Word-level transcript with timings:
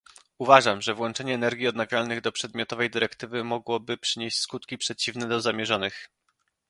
Uważam, 0.37 0.81
że 0.81 0.93
włączenie 0.93 1.33
energii 1.33 1.67
odnawialnych 1.67 2.21
do 2.21 2.31
przedmiotowej 2.31 2.89
dyrektywy 2.89 3.43
mogłoby 3.43 3.97
przynieść 3.97 4.39
skutki 4.39 4.77
przeciwne 4.77 5.27
do 5.27 5.41
zamierzonych 5.41 6.09